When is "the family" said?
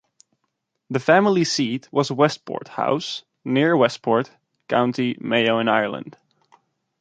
0.89-1.43